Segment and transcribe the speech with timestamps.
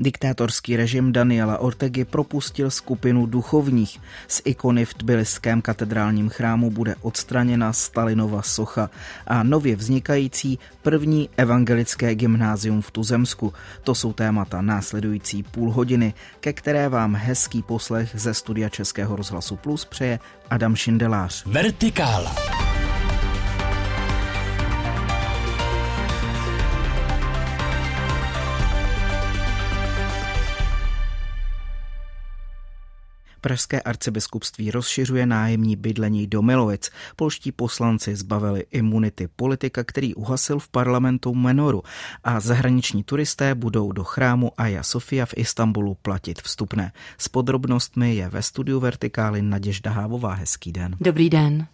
[0.00, 4.00] Diktátorský režim Daniela Ortegy propustil skupinu duchovních.
[4.28, 8.90] Z ikony v tbiliském katedrálním chrámu bude odstraněna Stalinova socha
[9.26, 13.52] a nově vznikající první evangelické gymnázium v Tuzemsku.
[13.84, 19.56] To jsou témata následující půl hodiny, ke které vám hezký poslech ze studia Českého rozhlasu
[19.56, 20.18] Plus přeje
[20.50, 21.46] Adam Šindelář.
[21.46, 22.59] Vertikála.
[33.40, 36.90] Pražské arcibiskupství rozšiřuje nájemní bydlení do Milovic.
[37.16, 41.82] Polští poslanci zbavili imunity politika, který uhasil v parlamentu Menoru
[42.24, 46.92] a zahraniční turisté budou do chrámu Aja Sofia v Istanbulu platit vstupné.
[47.18, 50.34] S podrobnostmi je ve studiu Vertikály Naděžda Hávová.
[50.34, 50.96] Hezký den.
[51.00, 51.66] Dobrý den.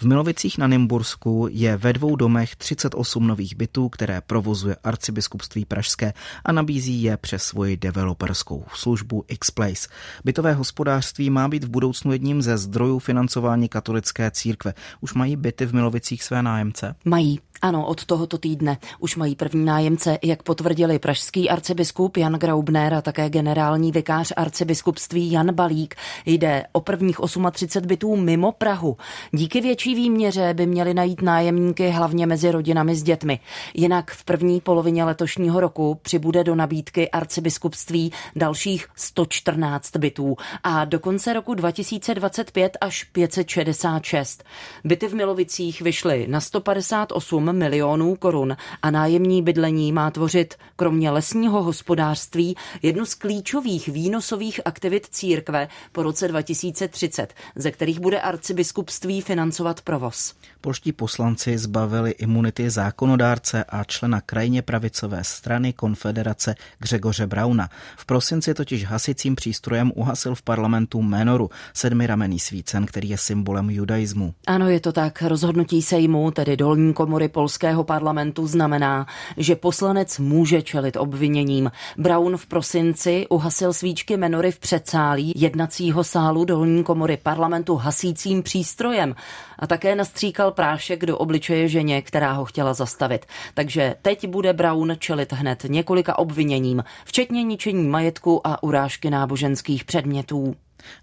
[0.00, 6.12] V Milovicích na Nymbursku je ve dvou domech 38 nových bytů, které provozuje arcibiskupství Pražské
[6.44, 9.88] a nabízí je přes svoji developerskou službu X-Place.
[10.24, 14.74] Bytové hospodářství má být v budoucnu jedním ze zdrojů financování katolické církve.
[15.00, 16.94] Už mají byty v Milovicích své nájemce?
[17.04, 17.40] Mají.
[17.62, 23.02] Ano, od tohoto týdne už mají první nájemce, jak potvrdili pražský arcibiskup Jan Graubner a
[23.02, 25.94] také generální vikář arcibiskupství Jan Balík.
[26.26, 27.16] Jde o prvních
[27.52, 28.96] 38 bytů mimo Prahu.
[29.32, 33.40] Díky větší výměře by měli najít nájemníky hlavně mezi rodinami s dětmi.
[33.74, 41.00] Jinak v první polovině letošního roku přibude do nabídky arcibiskupství dalších 114 bytů a do
[41.00, 44.44] konce roku 2025 až 566.
[44.84, 51.62] Byty v Milovicích vyšly na 158 milionů korun a nájemní bydlení má tvořit kromě lesního
[51.62, 59.79] hospodářství jednu z klíčových výnosových aktivit církve po roce 2030, ze kterých bude arcibiskupství financovat
[59.80, 60.34] para vós.
[60.60, 67.68] Polští poslanci zbavili imunity zákonodárce a člena krajně pravicové strany Konfederace Gřegoře Brauna.
[67.96, 74.34] V prosinci totiž hasicím přístrojem uhasil v parlamentu Menoru, sedmiramený svícen, který je symbolem judaismu.
[74.46, 75.22] Ano, je to tak.
[75.22, 79.06] Rozhodnutí sejmu, tedy dolní komory polského parlamentu, znamená,
[79.36, 81.70] že poslanec může čelit obviněním.
[81.98, 89.14] Braun v prosinci uhasil svíčky Menory v předsálí jednacího sálu dolní komory parlamentu hasícím přístrojem
[89.58, 93.26] a také nastříkal prášek do obličeje ženě, která ho chtěla zastavit.
[93.54, 100.56] Takže teď bude Brown čelit hned několika obviněním, včetně ničení majetku a urážky náboženských předmětů.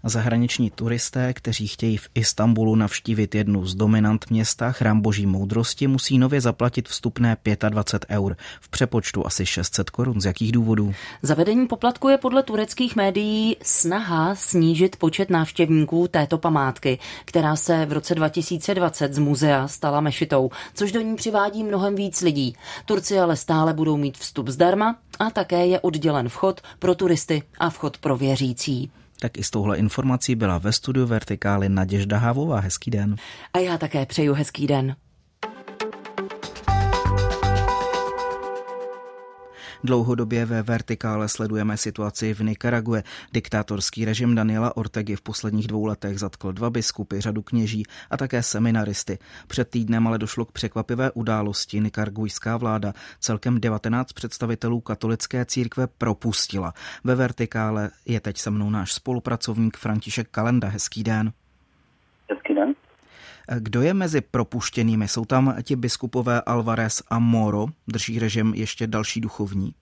[0.04, 6.18] Zahraniční turisté, kteří chtějí v Istanbulu navštívit jednu z dominant města, chrám boží moudrosti, musí
[6.18, 7.36] nově zaplatit vstupné
[7.68, 10.20] 25 eur, v přepočtu asi 600 korun.
[10.20, 10.94] Z jakých důvodů?
[11.22, 17.92] Zavedení poplatku je podle tureckých médií snaha snížit počet návštěvníků této památky, která se v
[17.92, 22.56] roce 2020 z muzea stala mešitou, což do ní přivádí mnohem víc lidí.
[22.84, 27.70] Turci ale stále budou mít vstup zdarma a také je oddělen vchod pro turisty a
[27.70, 28.90] vchod pro věřící.
[29.20, 32.60] Tak i s touhle informací byla ve studiu Vertikály Naděžda Havová.
[32.60, 33.16] Hezký den.
[33.54, 34.96] A já také přeju hezký den.
[39.84, 43.02] Dlouhodobě ve Vertikále sledujeme situaci v Nikarague.
[43.32, 48.42] Diktátorský režim Daniela Ortegy v posledních dvou letech zatkl dva biskupy, řadu kněží a také
[48.42, 49.18] seminaristy.
[49.46, 51.80] Před týdnem ale došlo k překvapivé události.
[51.80, 56.74] Nikaragujská vláda celkem 19 představitelů katolické církve propustila.
[57.04, 60.68] Ve Vertikále je teď se mnou náš spolupracovník František Kalenda.
[60.68, 61.32] Hezký den.
[63.56, 65.08] Kdo je mezi propuštěnými?
[65.08, 67.66] Jsou tam ti biskupové Alvarez a Moro?
[67.88, 69.74] Drží režim ještě další duchovní?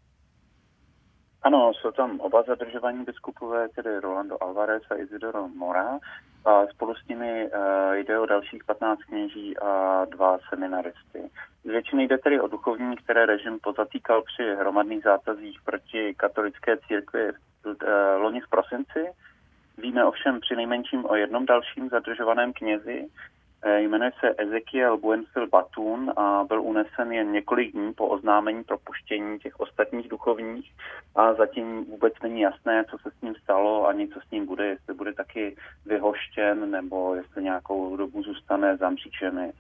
[1.42, 5.98] Ano, jsou tam oba zadržovaní biskupové, tedy Rolando Alvarez a Isidoro Mora.
[6.44, 11.30] A spolu s nimi uh, jde o dalších 15 kněží a dva seminaristy.
[11.64, 17.30] Z většiny jde tedy o duchovní, které režim pozatýkal při hromadných zátazích proti katolické církvi
[17.30, 17.72] uh,
[18.16, 19.06] loni v prosinci.
[19.78, 26.12] Víme ovšem při nejmenším o jednom dalším zadržovaném knězi, Eh, jmenuje se Ezekiel Buenfil Batun
[26.16, 30.72] a byl unesen jen několik dní po oznámení propuštění těch ostatních duchovních
[31.14, 34.66] a zatím vůbec není jasné, co se s ním stalo ani co s ním bude,
[34.66, 39.52] jestli bude taky vyhoštěn nebo jestli nějakou dobu zůstane zamříčený.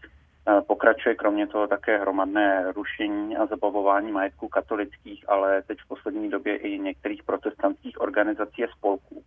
[0.48, 6.30] Eh, pokračuje kromě toho také hromadné rušení a zabavování majetku katolických, ale teď v poslední
[6.30, 9.22] době i některých protestantských organizací a spolků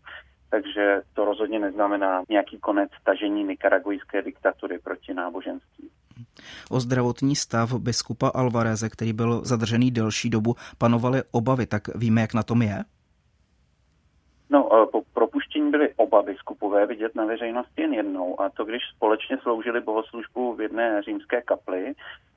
[0.49, 5.89] takže to rozhodně neznamená nějaký konec stažení nikaragujské diktatury proti náboženství.
[6.69, 12.33] O zdravotní stav biskupa Alvareze, který byl zadržený delší dobu, panovaly obavy, tak víme, jak
[12.33, 12.83] na tom je?
[14.49, 19.37] No, po propuštění byly oba biskupové vidět na veřejnosti jen jednou, a to když společně
[19.41, 21.93] sloužili bohoslužbu v jedné římské kapli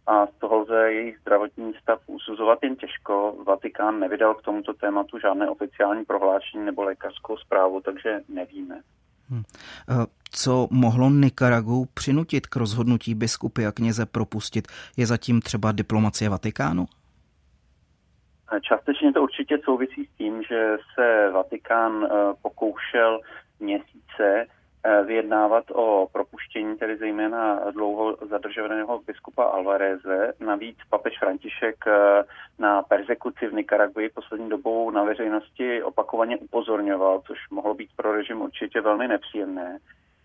[0.06, 3.36] a z toho lze jejich zdravotní stav usuzovat jen těžko.
[3.46, 8.80] Vatikán nevydal k tomuto tématu žádné oficiální prohlášení nebo lékařskou zprávu, takže nevíme.
[9.28, 9.42] Hmm.
[10.30, 14.68] Co mohlo Nikaragu přinutit k rozhodnutí biskupy a kněze propustit?
[14.96, 16.84] Je zatím třeba diplomacie Vatikánu?
[18.68, 22.08] Částečně to určitě souvisí s tím, že se Vatikán eh,
[22.42, 23.20] pokoušel
[23.60, 24.46] měsíce eh,
[25.04, 30.32] vyjednávat o propuštění, tedy zejména dlouho zadržovaného biskupa Alvareze.
[30.40, 32.24] Navíc papež František eh,
[32.58, 38.40] na persekuci v Nikaraguji poslední dobou na veřejnosti opakovaně upozorňoval, což mohlo být pro režim
[38.40, 39.78] určitě velmi nepříjemné.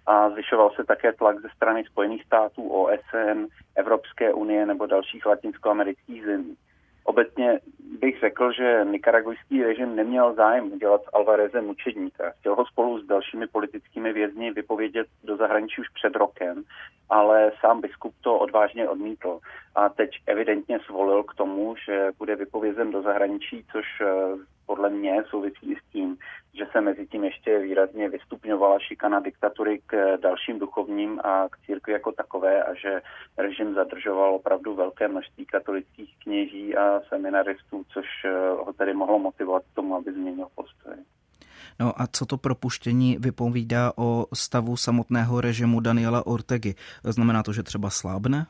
[0.05, 3.45] A zvyšoval se také tlak ze strany Spojených států, OSN,
[3.75, 6.55] Evropské unie nebo dalších latinskoamerických zemí.
[7.07, 7.59] Obecně
[7.99, 12.31] bych řekl, že nikaragujský režim neměl zájem dělat z Alvareze mučedníka.
[12.39, 16.63] Chtěl ho spolu s dalšími politickými vězni vypovědět do zahraničí už před rokem,
[17.09, 19.39] ale sám biskup to odvážně odmítl.
[19.75, 24.07] A teď evidentně zvolil k tomu, že bude vypovězen do zahraničí, což eh,
[24.67, 26.17] podle mě souvisí s tím,
[26.53, 31.93] že se mezi tím ještě výrazně vystupňovala šikana diktatury k dalším duchovním a k církvi
[31.93, 33.01] jako takové a že
[33.37, 39.63] režim zadržoval opravdu velké množství katolických kněží a seminaristů, což eh, ho tedy mohlo motivovat
[39.71, 40.95] k tomu, aby změnil postoj.
[41.79, 46.75] No a co to propuštění vypovídá o stavu samotného režimu Daniela Ortegy?
[47.03, 48.45] Znamená to, že třeba slábne?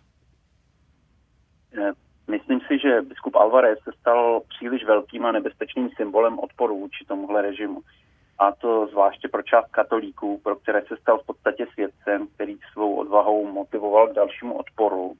[2.67, 7.81] Si, že biskup Alvarez se stal příliš velkým a nebezpečným symbolem odporu vůči tomuhle režimu.
[8.39, 12.95] A to zvláště pro část katolíků, pro které se stal v podstatě svědcem, který svou
[12.95, 15.13] odvahou motivoval k dalšímu odporu.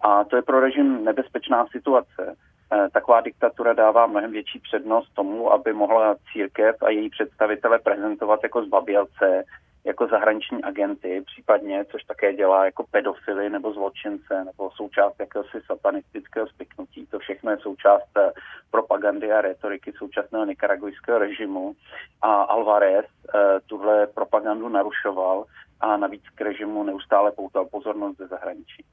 [0.00, 2.36] A to je pro režim nebezpečná situace.
[2.72, 8.40] E, taková diktatura dává mnohem větší přednost tomu, aby mohla církev a její představitele prezentovat
[8.42, 9.44] jako zbabělce,
[9.84, 16.46] jako zahraniční agenty, případně, což také dělá jako pedofily nebo zločince, nebo součást jakéhosi satanistického
[16.46, 17.06] spiknutí.
[17.06, 18.32] To všechno je součást eh,
[18.70, 21.74] propagandy a retoriky současného nikaragujského režimu.
[22.22, 25.44] A Alvarez eh, tuhle propagandu narušoval
[25.80, 28.84] a navíc k režimu neustále poutal pozornost ze zahraničí.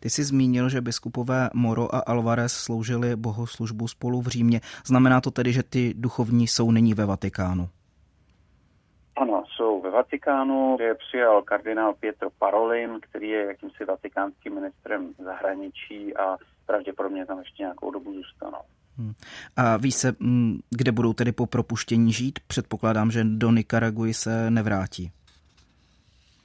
[0.00, 4.60] Ty jsi zmínil, že biskupové Moro a Alvarez sloužili bohoslužbu spolu v Římě.
[4.86, 7.68] Znamená to tedy, že ty duchovní jsou nyní ve Vatikánu?
[9.94, 16.36] Vatikánu, kde přijal kardinál Pietro Parolin, který je jakýmsi vatikánským ministrem zahraničí a
[16.66, 18.58] pravděpodobně tam ještě nějakou dobu zůstanou.
[18.98, 19.12] Hmm.
[19.56, 22.38] A ví se, hmm, kde budou tedy po propuštění žít?
[22.46, 25.10] Předpokládám, že do Nikaraguji se nevrátí.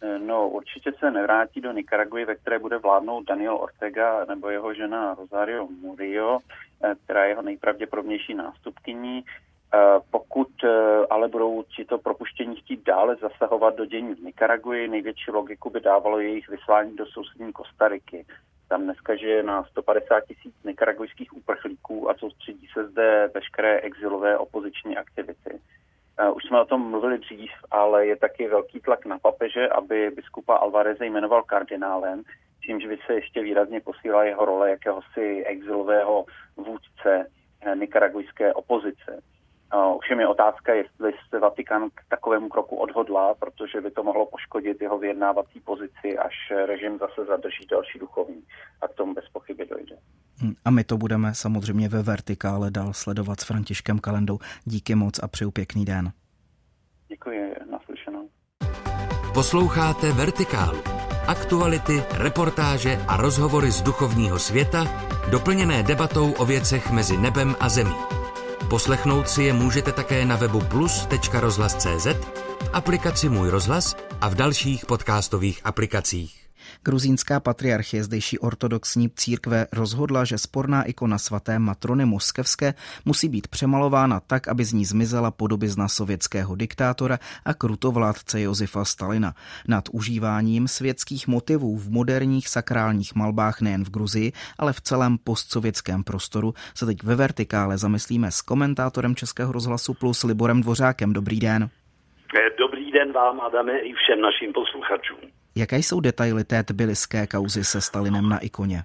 [0.01, 4.73] Eh, no, určitě se nevrátí do Nikaraguji, ve které bude vládnout Daniel Ortega nebo jeho
[4.73, 6.39] žena Rosario Murillo,
[6.83, 9.23] eh, která je jeho nejpravděpodobnější nástupkyní.
[9.73, 10.69] Eh, pokud eh,
[11.09, 16.19] ale budou tito propuštění chtít dále zasahovat do dění v Nikaraguji, největší logiku by dávalo
[16.19, 18.25] jejich vyslání do sousední Kostariky.
[18.69, 24.97] Tam dneska žije na 150 tisíc nikaragujských uprchlíků a soustředí se zde veškeré exilové opoziční
[24.97, 25.59] aktivity.
[26.19, 30.11] Eh, už jsme o tom mluvili dřív, ale je taky velký tlak na papeže, aby
[30.11, 32.23] biskupa Alvareze jmenoval kardinálem,
[32.61, 36.25] čímž by se ještě výrazně posílala jeho role jakéhosi exilového
[36.57, 37.31] vůdce
[37.75, 39.21] nikaragujské opozice.
[39.99, 44.81] Už je otázka, jestli se Vatikán k takovému kroku odhodlá, protože by to mohlo poškodit
[44.81, 46.33] jeho vyjednávací pozici, až
[46.65, 48.43] režim zase zadrží další duchovní.
[48.81, 49.95] A k tomu bez pochyby dojde.
[50.43, 54.39] Hm, a my to budeme samozřejmě ve vertikále dál sledovat s Františkem Kalendou.
[54.65, 56.11] Díky moc a přeju pěkný den.
[57.07, 58.29] Děkuji, naslyšenou.
[59.33, 60.79] Posloucháte Vertikálu.
[61.27, 64.85] Aktuality, reportáže a rozhovory z duchovního světa,
[65.31, 68.18] doplněné debatou o věcech mezi nebem a zemí.
[68.69, 72.07] Poslechnout si je můžete také na webu plus.rozhlas.cz,
[72.63, 76.48] v aplikaci Můj rozhlas a v dalších podcastových aplikacích.
[76.83, 82.73] Gruzínská patriarchie zdejší ortodoxní církve rozhodla, že sporná ikona svaté matrony moskevské
[83.05, 89.33] musí být přemalována tak, aby z ní zmizela podobizna sovětského diktátora a krutovládce Josefa Stalina.
[89.67, 96.03] Nad užíváním světských motivů v moderních sakrálních malbách nejen v Gruzii, ale v celém postsovětském
[96.03, 101.13] prostoru se teď ve vertikále zamyslíme s komentátorem Českého rozhlasu Plus Liborem Dvořákem.
[101.13, 101.69] Dobrý den.
[102.59, 105.38] Dobrý den vám, Adame, i všem našim posluchačům.
[105.59, 108.83] Jaké jsou detaily té tbiliské kauzy se Stalinem na ikoně?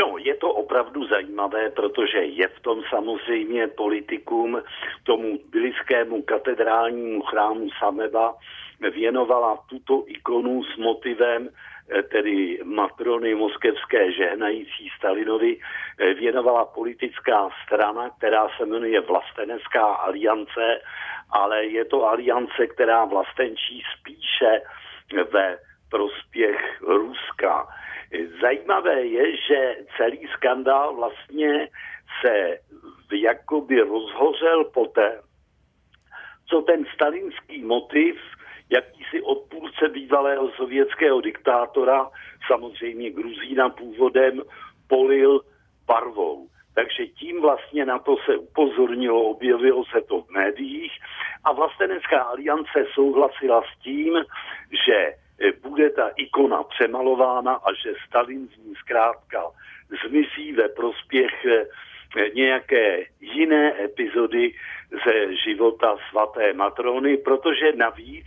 [0.00, 4.62] No, je to opravdu zajímavé, protože je v tom samozřejmě politikum
[5.02, 8.34] tomu tbiliskému katedrálnímu chrámu Sameba
[8.80, 18.10] věnovala tuto ikonu s motivem eh, tedy matrony moskevské žehnající Stalinovi, eh, věnovala politická strana,
[18.18, 20.80] která se jmenuje Vlastenecká aliance,
[21.30, 24.62] ale je to aliance, která vlastenčí spíše
[25.32, 25.58] ve
[25.90, 27.66] prospěch Ruska.
[28.40, 31.68] Zajímavé je, že celý skandál vlastně
[32.20, 32.58] se
[33.12, 35.20] jakoby rozhořel poté,
[36.46, 38.16] co ten stalinský motiv,
[38.70, 42.10] jakýsi odpůrce bývalého sovětského diktátora,
[42.46, 44.42] samozřejmě Gruzína původem,
[44.88, 45.40] polil
[45.86, 46.48] barvou.
[46.74, 50.92] Takže tím vlastně na to se upozornilo, objevilo se to v médiích
[51.44, 54.14] a vlastenecká aliance souhlasila s tím,
[54.86, 55.14] že
[55.62, 59.42] bude ta ikona přemalována a že Stalin z ní zkrátka
[60.06, 61.46] zmizí ve prospěch
[62.34, 64.52] nějaké jiné epizody
[65.04, 68.26] ze života svaté Matrony, protože navíc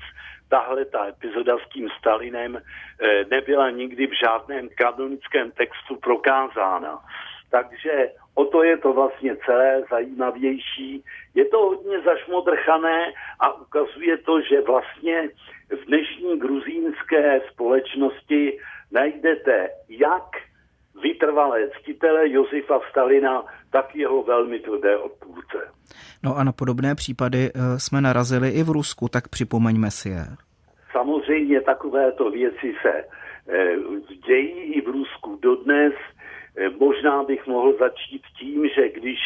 [0.50, 7.00] tahle ta epizoda s tím Stalinem eh, nebyla nikdy v žádném kanonickém textu prokázána.
[7.52, 11.04] Takže o to je to vlastně celé zajímavější.
[11.36, 15.30] Je to hodně zašmodrchané a ukazuje to, že vlastně
[15.70, 18.60] v dnešní gruzínské společnosti
[18.92, 20.24] najdete jak
[21.02, 25.58] vytrvalé ctitele Josefa Stalina, tak jeho velmi tvrdé odpůrce.
[26.24, 30.26] No a na podobné případy eh, jsme narazili i v Rusku, tak připomeňme si je.
[30.92, 33.76] Samozřejmě takovéto věci se eh,
[34.28, 35.94] dějí i v Rusku dodnes.
[36.58, 39.20] Eh, možná bych mohl začít tím, že když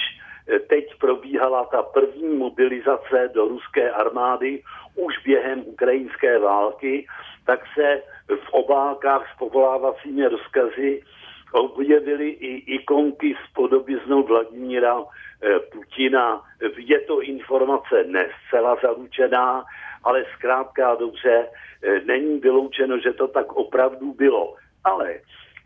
[0.69, 4.63] teď probíhala ta první mobilizace do ruské armády
[4.95, 7.07] už během ukrajinské války,
[7.45, 11.03] tak se v obálkách s povolávacími rozkazy
[11.51, 16.41] objevily i ikonky s podobiznou Vladimíra eh, Putina.
[16.77, 19.65] Je to informace ne zcela zaručená,
[20.03, 21.47] ale zkrátka dobře,
[21.83, 24.55] eh, není vyloučeno, že to tak opravdu bylo.
[24.83, 25.19] Ale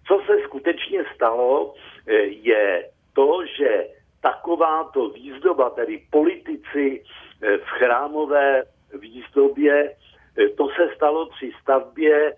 [0.09, 1.73] co se skutečně stalo,
[2.07, 3.87] eh, je to, že
[4.21, 7.03] takováto výzdoba, tedy politici
[7.39, 8.63] v chrámové
[8.93, 9.95] výzdobě,
[10.57, 12.35] to se stalo při stavbě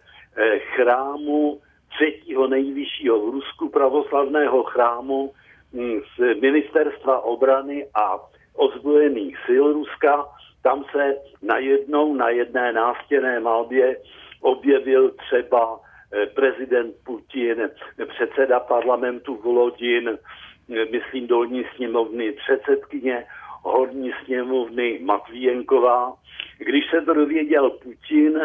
[0.58, 1.62] chrámu
[1.96, 5.34] třetího nejvyššího v Rusku pravoslavného chrámu
[5.74, 8.20] mm, z ministerstva obrany a
[8.54, 10.25] ozbrojených sil Ruska.
[10.63, 13.98] Tam se najednou na jedné nástěné malbě
[14.42, 15.90] objevil třeba eh,
[16.36, 17.70] prezident Putin,
[18.08, 23.25] předseda parlamentu Volodin, eh, myslím dolní sněmovny, předsedkyně
[23.63, 26.13] horní sněmovny Matvíjenková.
[26.58, 28.41] Když se to dověděl Putin,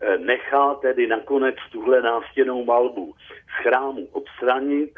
[0.00, 4.94] Eh, nechá tedy nakonec tuhle nástěnou malbu z chrámu odstranit.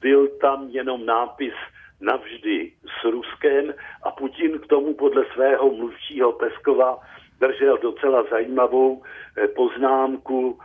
[0.00, 1.54] Byl tam jenom nápis
[2.00, 6.98] navždy s Ruskem a Putin k tomu podle svého mluvčího Peskova
[7.40, 9.02] držel docela zajímavou
[9.36, 10.58] eh, poznámku,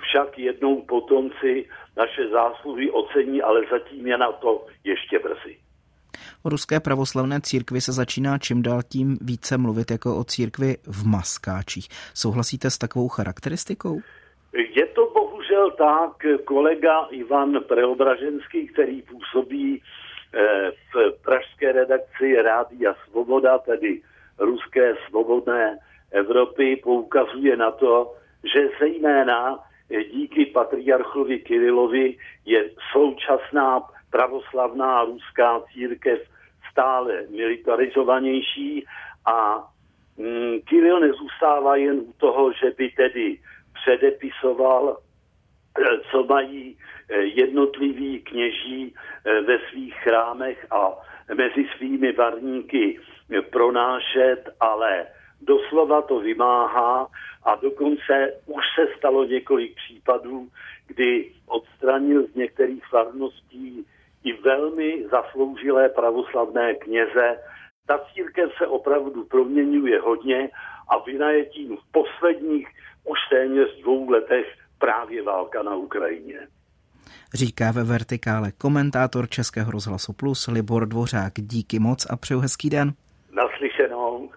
[0.00, 5.56] však jednou potomci naše zásluhy ocení, ale zatím je na to ještě brzy.
[6.44, 11.06] O ruské pravoslavné církvi se začíná čím dál tím více mluvit jako o církvi v
[11.06, 11.88] maskáčích.
[12.14, 14.00] Souhlasíte s takovou charakteristikou?
[14.52, 16.12] Je to bohužel tak.
[16.44, 19.82] Kolega Ivan Preobraženský, který působí
[20.34, 24.02] eh, v pražské redakci Rádia Svoboda, tedy
[24.38, 25.78] ruské svobodné
[26.12, 28.14] Evropy, poukazuje na to,
[28.44, 29.58] že zejména
[30.12, 36.18] díky patriarchovi Kirilovi je současná pravoslavná ruská církev
[36.70, 38.86] stále militarizovanější
[39.26, 39.64] a
[40.18, 43.38] mm, Kiril nezůstává jen u toho, že by tedy
[43.82, 46.76] předepisoval, eh, co mají
[47.10, 50.92] eh, jednotliví kněží eh, ve svých chrámech a
[51.34, 53.00] mezi svými varníky
[53.50, 55.06] pronášet, ale
[55.40, 57.06] doslova to vymáhá
[57.42, 60.48] a dokonce už se stalo několik případů,
[60.86, 63.86] kdy odstranil z některých farností
[64.24, 67.38] i velmi zasloužilé pravoslavné kněze.
[67.86, 70.50] Ta církev se opravdu proměňuje hodně
[70.88, 72.68] a vina je tím v posledních
[73.04, 74.46] už téměř dvou letech
[74.78, 76.48] právě válka na Ukrajině.
[77.34, 81.32] Říká ve Vertikále komentátor Českého rozhlasu Plus Libor Dvořák.
[81.36, 82.92] Díky moc a přeju hezký den.
[83.32, 84.30] Naslyšenou.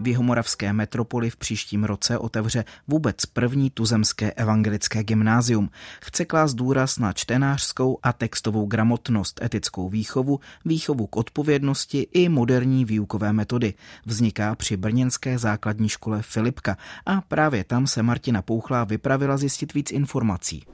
[0.00, 5.70] V Jihomoravské metropoli v příštím roce otevře vůbec první tuzemské evangelické gymnázium.
[6.00, 12.84] Chce klást důraz na čtenářskou a textovou gramotnost, etickou výchovu, výchovu k odpovědnosti i moderní
[12.84, 13.74] výukové metody.
[14.06, 16.76] Vzniká při brněnské základní škole Filipka
[17.06, 20.64] a právě tam se Martina Pouchlá vypravila zjistit víc informací.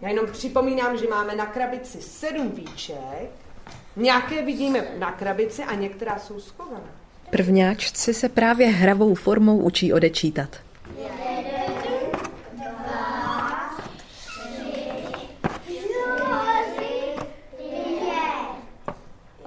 [0.00, 3.30] Já jenom připomínám, že máme na krabici sedm víček,
[3.96, 7.03] nějaké vidíme na krabici a některá jsou schované.
[7.34, 10.48] Prvňáčci se právě hravou formou učí odečítat.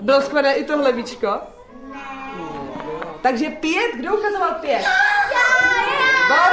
[0.01, 1.27] Bylo skvělé i tohle víčko?
[1.91, 2.00] Ne.
[3.22, 4.82] Takže pět, kdo ukazoval pět?
[4.82, 4.89] Já,
[5.32, 5.48] já.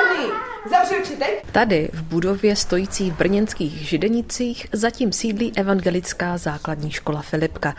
[0.05, 0.33] Výborný!
[0.71, 1.43] Zavři oči teď.
[1.53, 7.75] Tady v budově stojící v brněnských Židenicích zatím sídlí evangelická základní škola Filipka.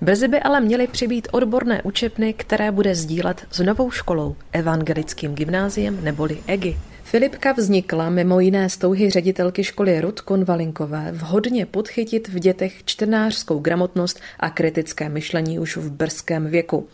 [0.00, 6.04] Brzy by ale měly přibýt odborné učebny, které bude sdílet s novou školou, evangelickým gymnáziem
[6.04, 6.76] neboli EGI.
[7.02, 13.58] Filipka vznikla mimo jiné z touhy ředitelky školy Rud Konvalinkové vhodně podchytit v dětech čtenářskou
[13.58, 16.88] gramotnost a kritické myšlení už v brzkém věku.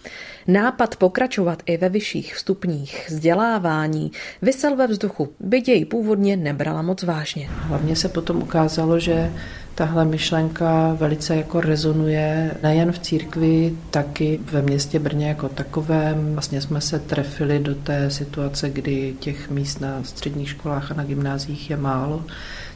[0.47, 7.02] Nápad pokračovat i ve vyšších stupních vzdělávání vysel ve vzduchu, byť jej původně nebrala moc
[7.02, 7.49] vážně.
[7.50, 9.32] Hlavně se potom ukázalo, že
[9.75, 16.33] tahle myšlenka velice jako rezonuje nejen v církvi, taky ve městě Brně jako takovém.
[16.33, 21.05] Vlastně jsme se trefili do té situace, kdy těch míst na středních školách a na
[21.05, 22.25] gymnázích je málo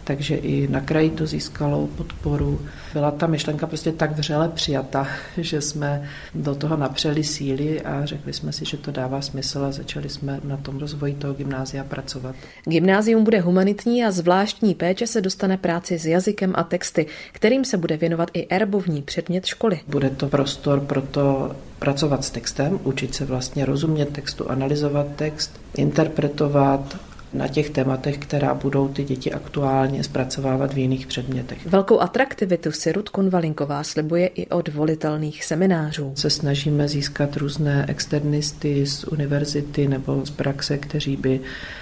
[0.06, 2.60] takže i na kraji to získalo podporu.
[2.92, 8.32] Byla ta myšlenka prostě tak vřele přijata, že jsme do toho napřeli síly a řekli
[8.32, 12.34] jsme si, že to dává smysl a začali jsme na tom rozvoji toho gymnázia pracovat.
[12.64, 17.76] Gymnázium bude humanitní a zvláštní péče se dostane práci s jazykem a texty, kterým se
[17.76, 19.80] bude věnovat i erbovní předmět školy.
[19.88, 25.60] Bude to prostor pro to pracovat s textem, učit se vlastně rozumět textu, analyzovat text,
[25.76, 26.96] interpretovat,
[27.36, 31.66] na těch tématech, která budou ty děti aktuálně zpracovávat v jiných předmětech.
[31.66, 36.12] Velkou atraktivitu si Rud Konvalinková slibuje i od volitelných seminářů.
[36.14, 41.40] Se snažíme získat různé externisty z univerzity nebo z praxe, kteří by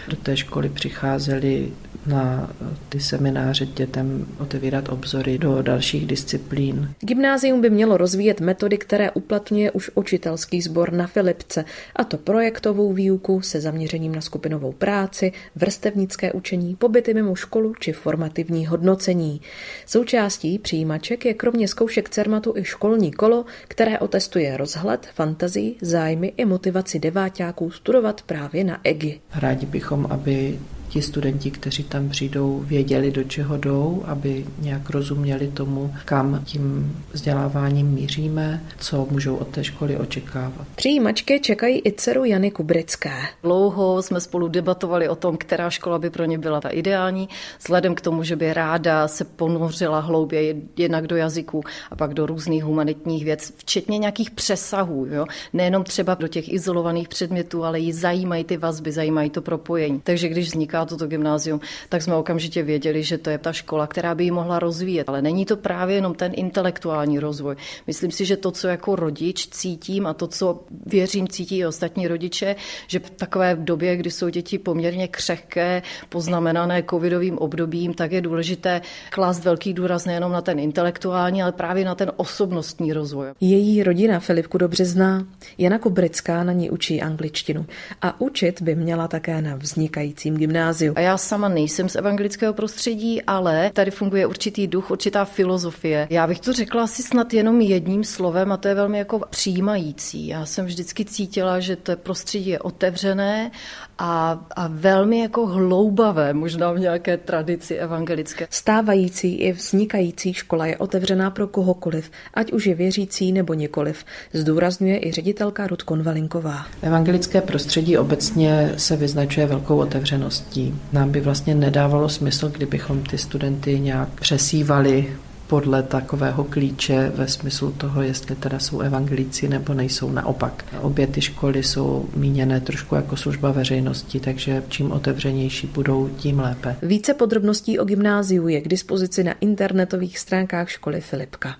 [0.08, 1.68] do té školy přicházeli
[2.06, 2.50] na
[2.88, 6.90] ty semináře dětem otevírat obzory do dalších disciplín.
[7.00, 11.64] Gymnázium by mělo rozvíjet metody, které uplatňuje už učitelský sbor na Filipce,
[11.96, 17.92] a to projektovou výuku se zaměřením na skupinovou práci, vrstevnické učení, pobyty mimo školu či
[17.92, 19.40] formativní hodnocení.
[19.86, 26.44] Součástí přijímaček je kromě zkoušek CERMATu i školní kolo, které otestuje rozhled, fantazii, zájmy i
[26.44, 29.20] motivaci deváťáků studovat právě na EGI.
[29.34, 30.58] Rádi bychom, aby
[30.94, 36.96] ti studenti, kteří tam přijdou, věděli, do čeho jdou, aby nějak rozuměli tomu, kam tím
[37.12, 40.66] vzděláváním míříme, co můžou od té školy očekávat.
[40.76, 43.12] Přijímačky čekají i dceru Jany Kubrické.
[43.42, 47.28] Dlouho jsme spolu debatovali o tom, která škola by pro ně byla ta ideální,
[47.58, 52.26] vzhledem k tomu, že by ráda se ponořila hlouběji jednak do jazyku a pak do
[52.26, 55.06] různých humanitních věc, včetně nějakých přesahů.
[55.06, 55.26] Jo?
[55.52, 60.00] Nejenom třeba do těch izolovaných předmětů, ale ji zajímají ty vazby, zajímají to propojení.
[60.04, 64.14] Takže když vzniká toto gymnázium, tak jsme okamžitě věděli, že to je ta škola, která
[64.14, 65.08] by ji mohla rozvíjet.
[65.08, 67.56] Ale není to právě jenom ten intelektuální rozvoj.
[67.86, 72.08] Myslím si, že to, co jako rodič cítím a to, co věřím cítí i ostatní
[72.08, 78.20] rodiče, že v takové době, kdy jsou děti poměrně křehké, poznamenané covidovým obdobím, tak je
[78.20, 83.26] důležité klást velký důraz nejenom na ten intelektuální, ale právě na ten osobnostní rozvoj.
[83.40, 85.26] Její rodina Filipku dobře zná.
[85.58, 87.66] Jana Kubrická na ní učí angličtinu
[88.02, 90.92] a učit by měla také na vznikajícím gymnáziu gymnáziu.
[90.96, 96.06] A já sama nejsem z evangelického prostředí, ale tady funguje určitý duch, určitá filozofie.
[96.10, 100.26] Já bych to řekla asi snad jenom jedním slovem a to je velmi jako přijímající.
[100.26, 103.50] Já jsem vždycky cítila, že to prostředí je otevřené
[103.98, 108.46] a, a velmi jako hloubavé, možná v nějaké tradici evangelické.
[108.50, 115.06] Stávající i vznikající škola je otevřená pro kohokoliv, ať už je věřící nebo nikoliv, zdůrazňuje
[115.06, 116.66] i ředitelka Rud Konvalinková.
[116.82, 120.63] Evangelické prostředí obecně se vyznačuje velkou otevřeností.
[120.92, 125.06] Nám by vlastně nedávalo smysl, kdybychom ty studenty nějak přesívali
[125.46, 130.64] podle takového klíče ve smyslu toho, jestli teda jsou evangelíci nebo nejsou naopak.
[130.80, 136.76] Obě ty školy jsou míněné trošku jako služba veřejnosti, takže čím otevřenější budou, tím lépe.
[136.82, 141.56] Více podrobností o gymnáziu je k dispozici na internetových stránkách školy Filipka.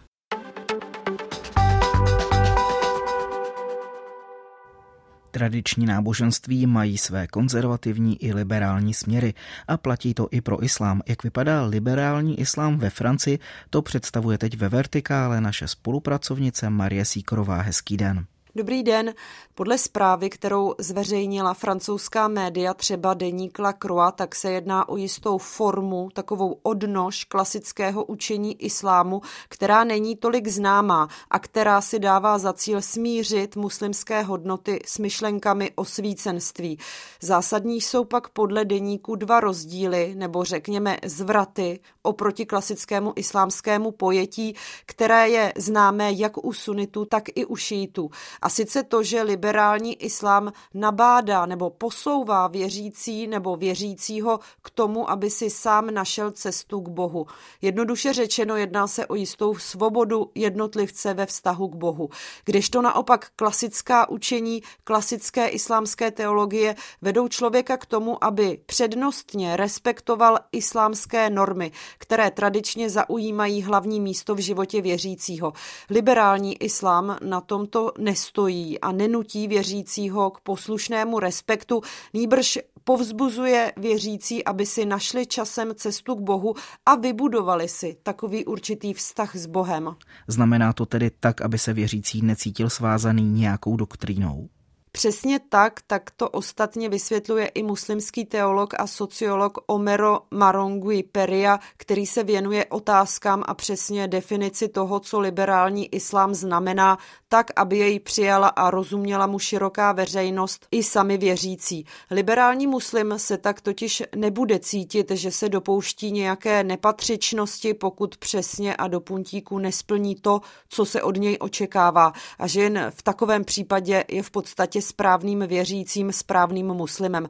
[5.35, 9.35] Tradiční náboženství mají své konzervativní i liberální směry
[9.69, 11.03] a platí to i pro islám.
[11.07, 13.39] Jak vypadá liberální islám ve Francii,
[13.71, 17.61] to představuje teď ve Vertikále naše spolupracovnice Marie Síkorová.
[17.61, 18.27] Hezký den.
[18.57, 19.15] Dobrý den.
[19.55, 25.39] Podle zprávy, kterou zveřejnila francouzská média, třeba deník La Croix, tak se jedná o jistou
[25.39, 32.53] formu, takovou odnož klasického učení islámu, která není tolik známá a která si dává za
[32.53, 36.79] cíl smířit muslimské hodnoty s myšlenkami osvícenství.
[37.21, 44.55] Zásadní jsou pak podle deníku dva rozdíly, nebo řekněme zvraty, oproti klasickému islámskému pojetí,
[44.87, 48.11] které je známé jak u sunitu, tak i u šítu
[48.45, 55.31] A sice to, že liberální islám nabádá nebo posouvá věřící nebo věřícího k tomu, aby
[55.31, 57.27] si sám našel cestu k Bohu.
[57.63, 62.09] Jednoduše řečeno, jedná se o jistou svobodu jednotlivce ve vztahu k Bohu.
[62.45, 71.31] Kdežto naopak klasická učení, klasické islámské teologie vedou člověka k tomu, aby přednostně respektoval islámské
[71.31, 75.53] normy, které tradičně zaujímají hlavní místo v životě věřícího.
[75.91, 78.34] Liberální islám na tomto nestojí
[78.81, 81.83] a nenutí věřícího k poslušnému respektu,
[82.15, 86.55] nýbrž povzbuzuje věřící, aby si našli časem cestu k Bohu
[86.87, 89.97] a vybudovali si takový určitý vztah s Bohem.
[90.29, 94.49] Znamená to tedy tak, aby se věřící necítil svázaný nějakou doktrínou?
[94.97, 102.07] Přesně tak, tak to ostatně vysvětluje i muslimský teolog a sociolog Omero Marongui Peria, který
[102.07, 108.49] se věnuje otázkám a přesně definici toho, co liberální islám znamená, tak, aby jej přijala
[108.49, 111.87] a rozuměla mu široká veřejnost i sami věřící.
[112.11, 118.89] Liberální muslim se tak totiž nebude cítit, že se dopouští nějaké nepatřičnosti, pokud přesně a
[118.89, 124.05] do puntíku nesplní to, co se od něj očekává a že jen v takovém případě
[124.09, 127.29] je v podstatě správným věřícím, správným muslimem.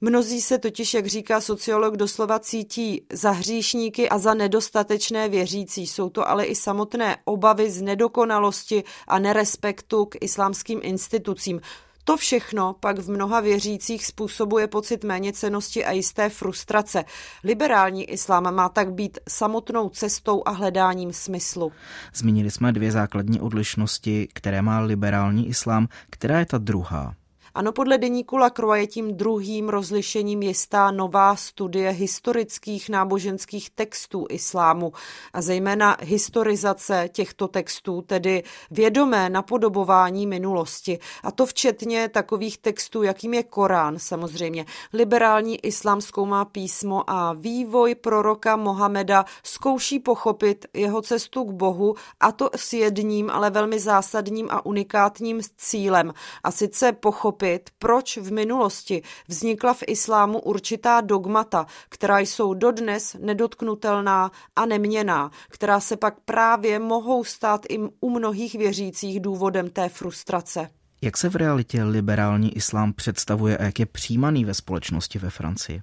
[0.00, 5.86] Mnozí se totiž, jak říká sociolog, doslova cítí za hříšníky a za nedostatečné věřící.
[5.86, 11.60] Jsou to ale i samotné obavy z nedokonalosti a nerespektu k islámským institucím.
[12.08, 17.04] To všechno pak v mnoha věřících způsobuje pocit méněcenosti a jisté frustrace.
[17.44, 21.72] Liberální islám má tak být samotnou cestou a hledáním smyslu.
[22.14, 25.88] Zmínili jsme dvě základní odlišnosti, které má liberální islám.
[26.10, 27.14] Která je ta druhá?
[27.56, 34.92] Ano, podle deníku Lacroix je tím druhým rozlišením jistá nová studie historických náboženských textů islámu
[35.32, 40.98] a zejména historizace těchto textů, tedy vědomé napodobování minulosti.
[41.22, 44.66] A to včetně takových textů, jakým je Korán samozřejmě.
[44.92, 52.32] Liberální islám zkoumá písmo a vývoj proroka Mohameda zkouší pochopit jeho cestu k Bohu a
[52.32, 56.14] to s jedním, ale velmi zásadním a unikátním cílem.
[56.44, 63.16] A sice pochopit, pochopit, proč v minulosti vznikla v islámu určitá dogmata, která jsou dodnes
[63.20, 69.88] nedotknutelná a neměná, která se pak právě mohou stát i u mnohých věřících důvodem té
[69.88, 70.68] frustrace.
[71.02, 75.82] Jak se v realitě liberální islám představuje a jak je přijímaný ve společnosti ve Francii?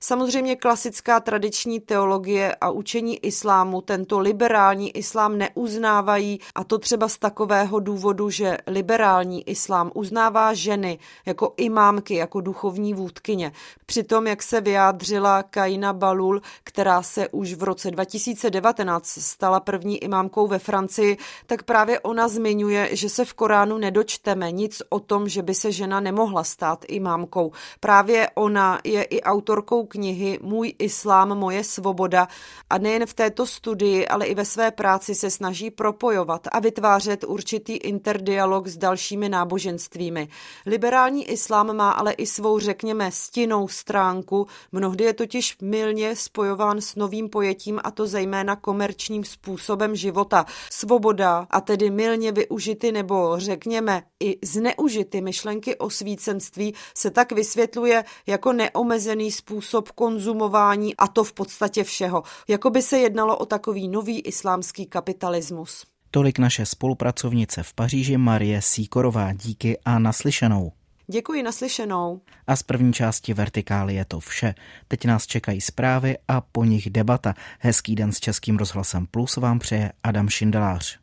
[0.00, 7.18] Samozřejmě klasická tradiční teologie a učení islámu tento liberální islám neuznávají a to třeba z
[7.18, 13.52] takového důvodu, že liberální islám uznává ženy jako imámky, jako duchovní vůdkyně.
[13.86, 20.46] Přitom, jak se vyjádřila Kaina Balul, která se už v roce 2019 stala první imámkou
[20.46, 25.42] ve Francii, tak právě ona zmiňuje, že se v Koránu nedočteme nic o tom, že
[25.42, 27.52] by se žena nemohla stát imámkou.
[27.80, 32.28] Právě ona je i autorkou knihy Můj islám, moje svoboda
[32.70, 37.24] a nejen v této studii, ale i ve své práci se snaží propojovat a vytvářet
[37.24, 40.28] určitý interdialog s dalšími náboženstvími.
[40.66, 46.94] Liberální islám má ale i svou, řekněme, stinnou stránku, mnohdy je totiž milně spojován s
[46.94, 50.46] novým pojetím a to zejména komerčním způsobem života.
[50.70, 58.52] Svoboda a tedy milně využity nebo řekněme i zneužity myšlenky osvícenství se tak vysvětluje jako
[58.52, 62.22] neomezený způsob způsob konzumování a to v podstatě všeho.
[62.48, 65.86] Jako by se jednalo o takový nový islámský kapitalismus.
[66.10, 69.32] Tolik naše spolupracovnice v Paříži Marie Síkorová.
[69.32, 70.72] Díky a naslyšenou.
[71.10, 72.20] Děkuji naslyšenou.
[72.46, 74.54] A z první části Vertikály je to vše.
[74.88, 77.34] Teď nás čekají zprávy a po nich debata.
[77.58, 80.98] Hezký den s Českým rozhlasem Plus vám přeje Adam Šindelář.